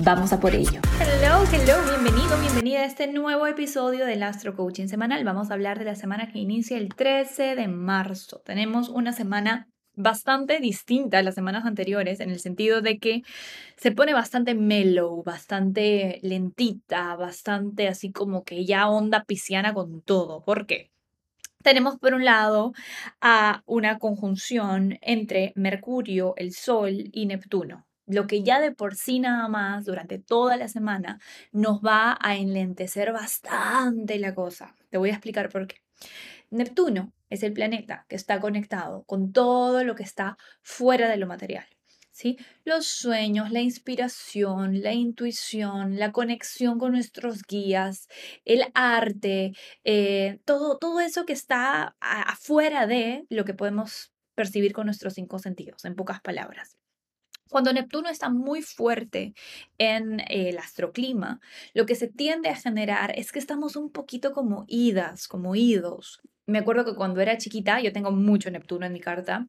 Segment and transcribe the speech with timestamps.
[0.00, 0.80] Vamos a por ello.
[1.00, 5.24] Hello, hello, bienvenido, bienvenida a este nuevo episodio del Astro Coaching Semanal.
[5.24, 8.40] Vamos a hablar de la semana que inicia el 13 de marzo.
[8.44, 13.22] Tenemos una semana bastante distinta a las semanas anteriores en el sentido de que
[13.76, 20.44] se pone bastante mellow, bastante lentita, bastante así como que ya onda pisciana con todo.
[20.44, 20.92] ¿Por qué?
[21.64, 22.72] Tenemos por un lado
[23.20, 29.20] a una conjunción entre Mercurio, el Sol y Neptuno lo que ya de por sí
[29.20, 31.20] nada más durante toda la semana
[31.52, 34.74] nos va a enlentecer bastante la cosa.
[34.90, 35.76] Te voy a explicar por qué.
[36.50, 41.26] Neptuno es el planeta que está conectado con todo lo que está fuera de lo
[41.26, 41.66] material.
[42.10, 42.36] ¿Sí?
[42.64, 48.08] Los sueños, la inspiración, la intuición, la conexión con nuestros guías,
[48.44, 49.52] el arte,
[49.84, 55.38] eh, todo, todo eso que está afuera de lo que podemos percibir con nuestros cinco
[55.38, 56.76] sentidos, en pocas palabras.
[57.50, 59.34] Cuando Neptuno está muy fuerte
[59.78, 61.40] en el astroclima,
[61.74, 66.20] lo que se tiende a generar es que estamos un poquito como idas, como idos.
[66.46, 69.48] Me acuerdo que cuando era chiquita, yo tengo mucho Neptuno en mi carta,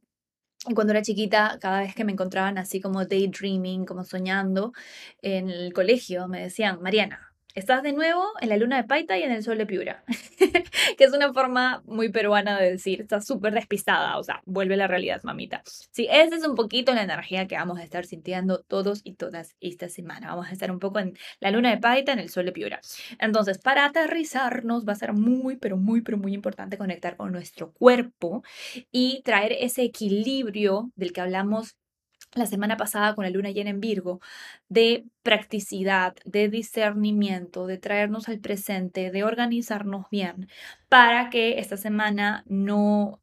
[0.75, 4.73] cuando era chiquita, cada vez que me encontraban así como daydreaming, como soñando
[5.21, 7.28] en el colegio, me decían, Mariana,
[7.59, 10.05] Estás de nuevo en la luna de Paita y en el sol de Piura,
[10.97, 14.77] que es una forma muy peruana de decir, estás súper despistada, o sea, vuelve a
[14.77, 15.61] la realidad, mamita.
[15.91, 19.57] Sí, esa es un poquito la energía que vamos a estar sintiendo todos y todas
[19.59, 20.29] esta semana.
[20.29, 22.79] Vamos a estar un poco en la luna de Paita, en el sol de Piura.
[23.19, 27.73] Entonces, para aterrizarnos va a ser muy, pero muy, pero muy importante conectar con nuestro
[27.73, 28.41] cuerpo
[28.89, 31.75] y traer ese equilibrio del que hablamos
[32.33, 34.21] la semana pasada con la luna llena en Virgo,
[34.67, 40.47] de practicidad, de discernimiento, de traernos al presente, de organizarnos bien,
[40.89, 43.19] para que esta semana no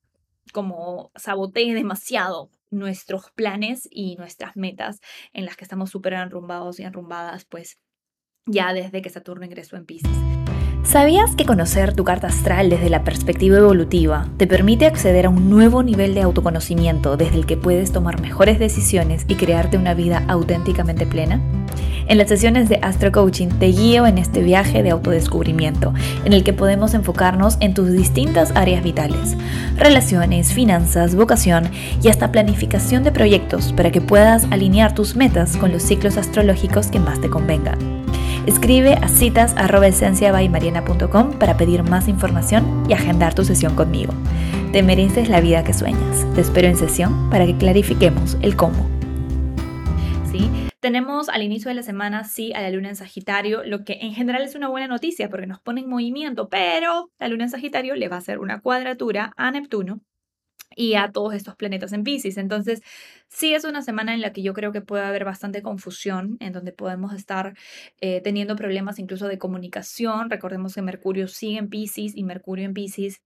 [0.52, 5.00] como sabotee demasiado nuestros planes y nuestras metas
[5.32, 7.78] en las que estamos súper enrumbados y enrumbadas, pues
[8.46, 10.45] ya desde que Saturno ingresó en Pisces.
[10.86, 15.50] ¿Sabías que conocer tu carta astral desde la perspectiva evolutiva te permite acceder a un
[15.50, 20.22] nuevo nivel de autoconocimiento desde el que puedes tomar mejores decisiones y crearte una vida
[20.28, 21.40] auténticamente plena?
[22.06, 25.92] En las sesiones de Astro Coaching te guío en este viaje de autodescubrimiento,
[26.24, 29.36] en el que podemos enfocarnos en tus distintas áreas vitales,
[29.76, 31.68] relaciones, finanzas, vocación
[32.00, 36.86] y hasta planificación de proyectos para que puedas alinear tus metas con los ciclos astrológicos
[36.86, 37.96] que más te convengan.
[38.46, 44.12] Escribe a citas.esenciabaymariana.com para pedir más información y agendar tu sesión conmigo.
[44.70, 46.24] Te mereces la vida que sueñas.
[46.34, 48.88] Te espero en sesión para que clarifiquemos el cómo.
[50.30, 50.48] ¿Sí?
[50.78, 54.14] Tenemos al inicio de la semana, sí, a la luna en Sagitario, lo que en
[54.14, 57.96] general es una buena noticia porque nos pone en movimiento, pero la luna en Sagitario
[57.96, 60.02] le va a hacer una cuadratura a Neptuno
[60.74, 62.36] y a todos estos planetas en Pisces.
[62.38, 62.82] Entonces,
[63.28, 66.52] sí es una semana en la que yo creo que puede haber bastante confusión, en
[66.52, 67.54] donde podemos estar
[68.00, 70.30] eh, teniendo problemas incluso de comunicación.
[70.30, 73.20] Recordemos que Mercurio sigue en Pisces y Mercurio en Pisces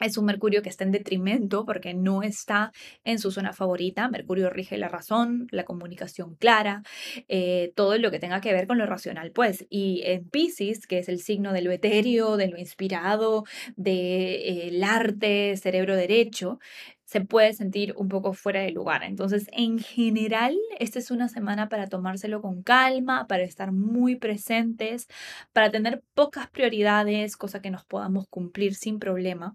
[0.00, 2.72] es un Mercurio que está en detrimento porque no está
[3.04, 4.08] en su zona favorita.
[4.08, 6.82] Mercurio rige la razón, la comunicación clara,
[7.28, 9.66] eh, todo lo que tenga que ver con lo racional, pues.
[9.70, 13.44] Y en Pisces, que es el signo de lo etéreo, de lo inspirado,
[13.76, 16.58] del eh, arte, cerebro derecho,
[17.04, 19.04] se puede sentir un poco fuera de lugar.
[19.04, 25.06] Entonces, en general, esta es una semana para tomárselo con calma, para estar muy presentes,
[25.52, 29.54] para tener pocas prioridades, cosa que nos podamos cumplir sin problema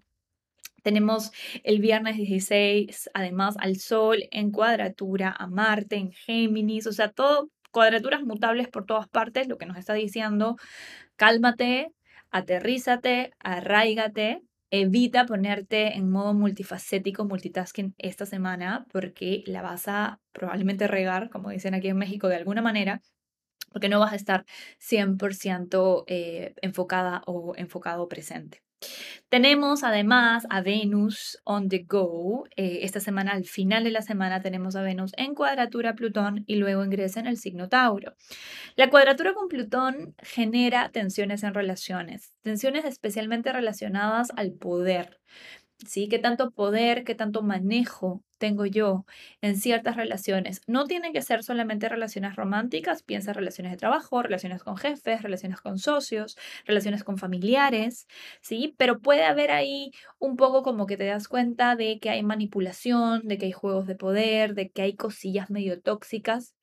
[0.82, 1.32] tenemos
[1.64, 7.50] el viernes 16, además, al Sol en cuadratura, a Marte en Géminis, o sea, todo
[7.70, 10.56] cuadraturas mutables por todas partes, lo que nos está diciendo,
[11.16, 11.92] cálmate,
[12.30, 20.86] aterrízate, arraigate, evita ponerte en modo multifacético, multitasking esta semana, porque la vas a probablemente
[20.88, 23.00] regar, como dicen aquí en México, de alguna manera,
[23.72, 24.44] porque no vas a estar
[24.78, 28.62] 100% eh, enfocada o enfocado presente.
[29.28, 32.44] Tenemos además a Venus on the go.
[32.56, 36.56] Eh, esta semana, al final de la semana, tenemos a Venus en cuadratura Plutón y
[36.56, 38.14] luego ingresa en el signo Tauro.
[38.76, 45.20] La cuadratura con Plutón genera tensiones en relaciones, tensiones especialmente relacionadas al poder.
[45.86, 46.08] ¿Sí?
[46.08, 49.04] ¿Qué tanto poder, qué tanto manejo tengo yo
[49.40, 50.60] en ciertas relaciones?
[50.66, 55.60] No tienen que ser solamente relaciones románticas, piensa relaciones de trabajo, relaciones con jefes, relaciones
[55.60, 56.36] con socios,
[56.66, 58.06] relaciones con familiares,
[58.40, 58.74] ¿sí?
[58.78, 63.22] Pero puede haber ahí un poco como que te das cuenta de que hay manipulación,
[63.26, 66.54] de que hay juegos de poder, de que hay cosillas medio tóxicas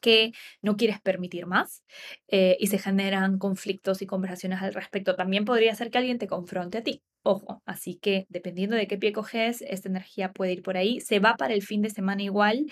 [0.00, 0.32] que
[0.62, 1.84] no quieres permitir más
[2.28, 5.16] eh, y se generan conflictos y conversaciones al respecto.
[5.16, 7.02] También podría ser que alguien te confronte a ti.
[7.22, 11.00] Ojo, así que dependiendo de qué pie coges, esta energía puede ir por ahí.
[11.00, 12.64] Se va para el fin de semana igual,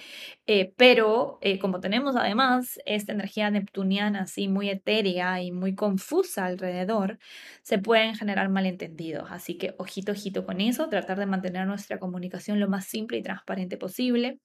[0.46, 6.46] eh, pero eh, como tenemos además esta energía neptuniana así muy etérea y muy confusa
[6.46, 7.18] alrededor,
[7.62, 9.28] se pueden generar malentendidos.
[9.30, 13.22] Así que ojito, ojito con eso, tratar de mantener nuestra comunicación lo más simple y
[13.22, 14.38] transparente posible.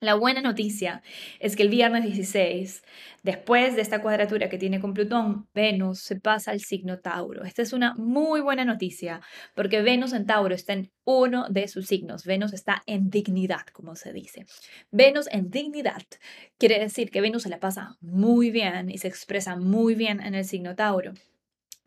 [0.00, 1.02] La buena noticia
[1.40, 2.84] es que el viernes 16,
[3.24, 7.42] después de esta cuadratura que tiene con Plutón, Venus se pasa al signo Tauro.
[7.42, 9.20] Esta es una muy buena noticia
[9.56, 12.24] porque Venus en Tauro está en uno de sus signos.
[12.24, 14.46] Venus está en dignidad, como se dice.
[14.92, 16.02] Venus en dignidad
[16.58, 20.36] quiere decir que Venus se la pasa muy bien y se expresa muy bien en
[20.36, 21.12] el signo Tauro.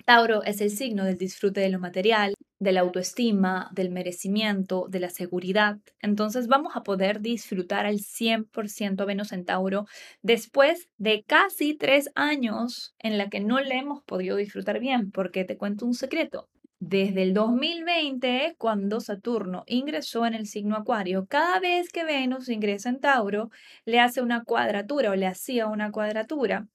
[0.05, 4.99] Tauro es el signo del disfrute de lo material, de la autoestima, del merecimiento, de
[4.99, 5.79] la seguridad.
[5.99, 9.85] Entonces vamos a poder disfrutar al 100% Venus en Tauro
[10.21, 15.43] después de casi tres años en la que no le hemos podido disfrutar bien, porque
[15.43, 16.49] te cuento un secreto.
[16.79, 22.89] Desde el 2020, cuando Saturno ingresó en el signo Acuario, cada vez que Venus ingresa
[22.89, 23.51] en Tauro,
[23.85, 26.67] le hace una cuadratura o le hacía una cuadratura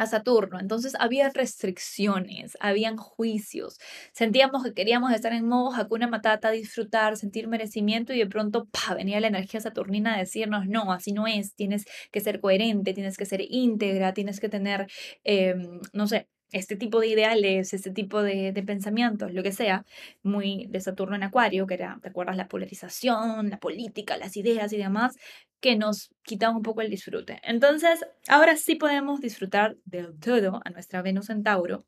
[0.00, 0.58] a Saturno.
[0.58, 3.78] Entonces había restricciones, habían juicios.
[4.12, 8.94] Sentíamos que queríamos estar en modo Hakuna Matata, disfrutar, sentir merecimiento y de pronto pa,
[8.94, 13.18] venía la energía saturnina a decirnos, no, así no es, tienes que ser coherente, tienes
[13.18, 14.86] que ser íntegra, tienes que tener,
[15.22, 19.84] em, no sé, este tipo de ideales, este tipo de, pensamientos, lo que sea,
[20.22, 22.36] muy de Saturno en Acuario, que era, ¿te acuerdas?
[22.36, 25.16] La polarización, la política, las ideas y demás,
[25.60, 27.40] que nos quitaba un poco el disfrute.
[27.42, 31.86] Entonces, ahora sí podemos disfrutar del todo a nuestra Venus en Tauro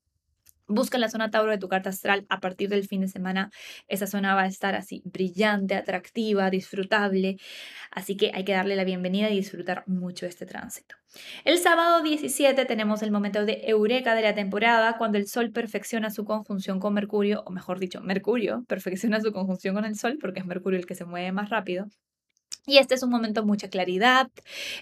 [0.68, 3.50] Busca la zona Tauro de tu carta astral a partir del fin de semana.
[3.88, 7.36] Esa zona va a estar así brillante, atractiva, disfrutable.
[7.90, 10.94] Así que hay que darle la bienvenida y disfrutar mucho este tránsito.
[11.44, 16.10] El sábado 17 tenemos el momento de eureka de la temporada cuando el Sol perfecciona
[16.10, 20.40] su conjunción con Mercurio, o mejor dicho, Mercurio perfecciona su conjunción con el Sol porque
[20.40, 21.86] es Mercurio el que se mueve más rápido.
[22.64, 24.30] Y este es un momento de mucha claridad,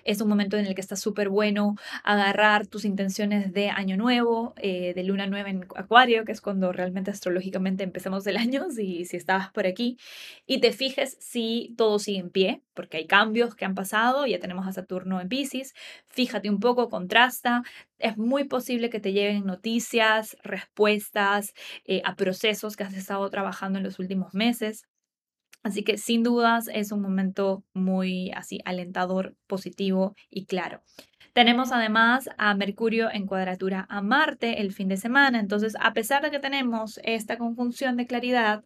[0.05, 4.53] es un momento en el que está súper bueno agarrar tus intenciones de año nuevo,
[4.59, 9.07] eh, de luna nueva en Acuario, que es cuando realmente astrológicamente empezamos el año, si,
[9.07, 9.97] si estabas por aquí,
[10.47, 14.39] y te fijes si todo sigue en pie, porque hay cambios que han pasado, ya
[14.41, 15.73] tenemos a Saturno en Pisces,
[16.09, 17.63] fíjate un poco, contrasta,
[17.99, 21.55] es muy posible que te lleguen noticias, respuestas
[21.87, 24.90] eh, a procesos que has estado trabajando en los últimos meses.
[25.63, 30.83] Así que sin dudas es un momento muy así alentador, positivo y claro.
[31.33, 36.23] Tenemos además a Mercurio en cuadratura a Marte el fin de semana, entonces a pesar
[36.23, 38.65] de que tenemos esta conjunción de claridad,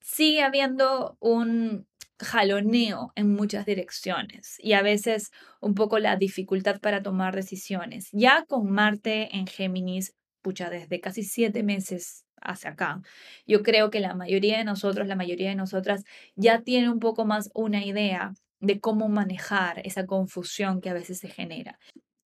[0.00, 1.86] sigue habiendo un
[2.20, 8.08] jaloneo en muchas direcciones y a veces un poco la dificultad para tomar decisiones.
[8.12, 10.14] Ya con Marte en Géminis,
[10.44, 13.00] pucha, desde casi siete meses hacia acá.
[13.46, 16.04] Yo creo que la mayoría de nosotros, la mayoría de nosotras
[16.36, 21.18] ya tiene un poco más una idea de cómo manejar esa confusión que a veces
[21.18, 21.78] se genera.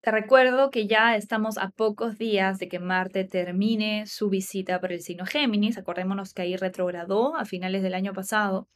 [0.01, 4.93] Te recuerdo que ya estamos a pocos días de que Marte termine su visita por
[4.93, 5.79] el signo Géminis.
[5.79, 8.69] Acordémonos que ahí retrogradó a finales del año pasado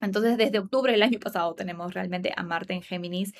[0.00, 3.32] entonces, desde octubre del año pasado tenemos realmente a Marte en Géminis,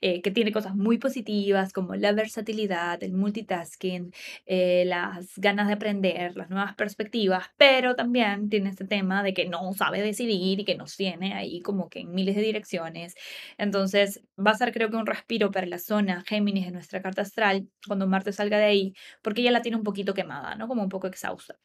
[0.00, 4.12] eh, que tiene cosas muy positivas como la versatilidad, el multitasking,
[4.46, 9.48] eh, las ganas de aprender, las nuevas perspectivas, pero también tiene este tema de que
[9.48, 13.14] no sabe decidir y que nos tiene ahí como que en miles de direcciones.
[13.58, 17.22] Entonces, va a ser creo que un respiro para la zona Géminis de nuestra carta
[17.22, 20.68] astral cuando Marte salga de ahí, porque ya la tiene un poquito quemada, ¿no?
[20.68, 21.56] Como un poco exhausta.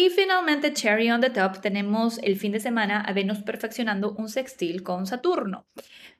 [0.00, 4.28] Y finalmente, cherry on the top, tenemos el fin de semana a Venus perfeccionando un
[4.28, 5.66] sextil con Saturno.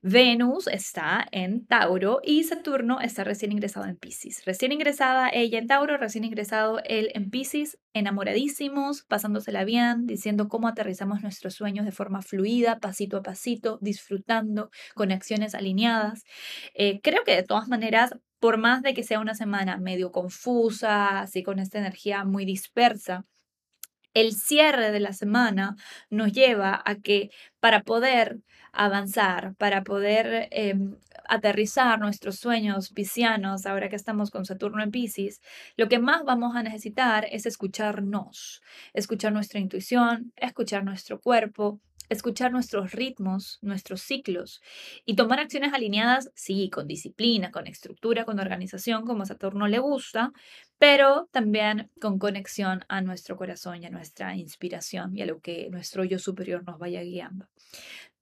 [0.02, 4.44] Venus está en Tauro y Saturno está recién ingresado en Pisces.
[4.44, 10.66] Recién ingresada ella en Tauro, recién ingresado él en Pisces, enamoradísimos, pasándosela bien, diciendo cómo
[10.66, 16.24] aterrizamos nuestros sueños de forma fluida, pasito a pasito, disfrutando, con acciones alineadas.
[16.74, 21.20] Eh, creo que de todas maneras por más de que sea una semana medio confusa,
[21.20, 23.24] así con esta energía muy dispersa,
[24.20, 25.76] el cierre de la semana
[26.10, 28.40] nos lleva a que para poder
[28.72, 30.96] avanzar, para poder em,
[31.28, 35.40] aterrizar nuestros sueños piscianos, ahora que estamos con Saturno en Pisces,
[35.76, 42.52] lo que más vamos a necesitar es escucharnos, escuchar nuestra intuición, escuchar nuestro cuerpo, escuchar
[42.52, 44.62] nuestros ritmos, nuestros ciclos
[45.04, 50.32] y tomar acciones alineadas, sí, con disciplina, con estructura, con organización, como Saturno le gusta,
[50.78, 55.68] pero también con conexión a nuestro corazón y a nuestra inspiración y a lo que
[55.70, 57.48] nuestro yo superior nos vaya guiando.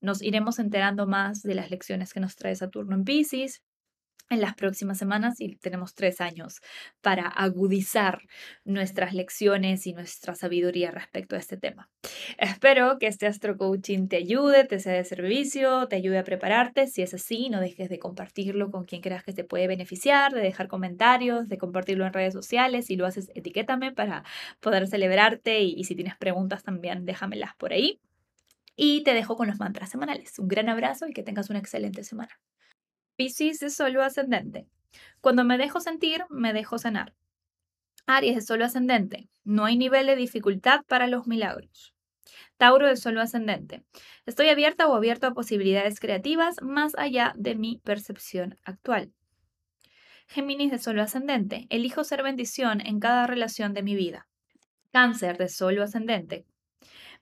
[0.01, 3.63] Nos iremos enterando más de las lecciones que nos trae Saturno en Pisces,
[4.31, 6.61] en las próximas semanas y tenemos tres años
[7.01, 8.23] para agudizar
[8.65, 11.89] nuestras lecciones y nuestra sabiduría respecto a este tema.
[12.39, 16.87] Espero que este Astro Coaching te ayude, te sea de servicio, te ayude a prepararte.
[16.87, 20.41] Si es así, no dejes de compartirlo con quien creas que te puede beneficiar, de
[20.41, 22.87] dejar comentarios, de compartirlo en redes sociales.
[22.87, 24.25] Si lo haces, etiquétame para
[24.61, 28.01] poder celebrarte y, y si tienes preguntas también, déjamelas por ahí.
[28.77, 30.39] Y te dejo con los mantras semanales.
[30.39, 32.39] Un gran abrazo y que tengas una excelente semana.
[33.17, 34.67] Piscis de solo ascendente.
[35.23, 37.15] Cuando me dejo sentir, me dejo sanar.
[38.07, 39.31] Aries de solo ascendente.
[39.43, 41.95] No hay nivel de dificultad para los milagros.
[42.59, 43.85] Tauro de solo ascendente.
[44.27, 49.13] Estoy abierta o abierto a posibilidades creativas más allá de mi percepción actual.
[50.29, 51.67] Géminis de solo ascendente.
[51.71, 54.29] Elijo ser bendición en cada relación de mi vida.
[54.93, 56.45] Cáncer de solo ascendente.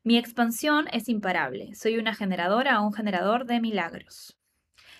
[0.02, 1.74] Mi expansión es imparable.
[1.76, 4.36] Soy una generadora o un generador de milagros.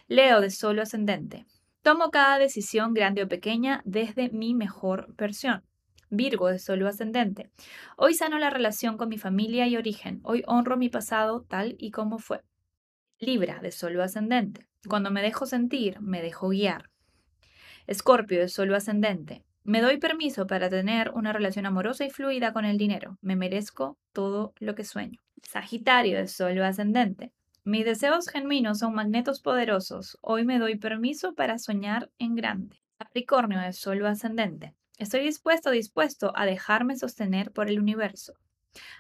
[0.07, 1.47] Leo de solo ascendente.
[1.81, 5.63] Tomo cada decisión grande o pequeña desde mi mejor versión.
[6.11, 7.51] Virgo de solo ascendente.
[7.97, 10.21] Hoy sano la relación con mi familia y origen.
[10.23, 12.43] Hoy honro mi pasado tal y como fue.
[13.19, 14.67] Libra de solo ascendente.
[14.87, 16.91] Cuando me dejo sentir, me dejo guiar.
[17.87, 19.43] Escorpio de solo ascendente.
[19.63, 23.17] Me doy permiso para tener una relación amorosa y fluida con el dinero.
[23.23, 25.21] Me merezco todo lo que sueño.
[25.43, 27.33] Sagitario de solo ascendente.
[27.67, 30.19] Mis deseos genuinos son magnetos poderosos.
[30.21, 32.83] Hoy me doy permiso para soñar en grande.
[32.99, 34.75] Capricornio de Sol ascendente.
[34.99, 38.35] Estoy dispuesto, dispuesto a dejarme sostener por el universo.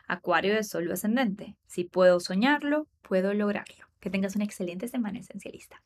[0.09, 1.59] Acuario de Sol ascendente.
[1.66, 3.85] Si puedo soñarlo, puedo lograrlo.
[4.00, 5.83] Que tengas una excelente semana esencialista.